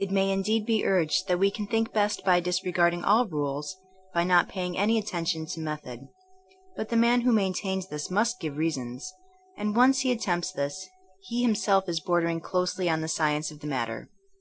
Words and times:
It 0.00 0.10
may 0.10 0.32
indeed 0.32 0.66
be 0.66 0.84
urged 0.84 1.28
that 1.28 1.38
we 1.38 1.52
can 1.52 1.68
think 1.68 1.92
best 1.92 2.24
by 2.24 2.40
disregarding 2.40 3.04
all 3.04 3.28
rules, 3.28 3.76
'* 3.96 4.12
by 4.12 4.24
not 4.24 4.48
pay 4.48 4.66
ing 4.66 4.76
any 4.76 4.98
attention 4.98 5.46
to 5.46 5.60
method. 5.60 6.08
But 6.74 6.88
the 6.88 6.96
man 6.96 7.20
who 7.20 7.30
maintains 7.30 7.86
this 7.86 8.10
must 8.10 8.40
give 8.40 8.56
reasons; 8.56 9.14
and 9.56 9.76
once 9.76 10.00
he 10.00 10.10
attempts 10.10 10.50
this 10.50 10.88
he 11.28 11.42
himself 11.42 11.88
is 11.88 12.00
bordering 12.00 12.40
closely 12.40 12.90
on 12.90 13.02
the 13.02 13.06
science 13.08 13.52
of 13.52 13.60
the 13.60 13.68
matter. 13.68 14.10